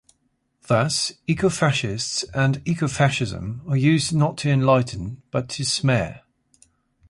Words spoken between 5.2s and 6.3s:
but to smear.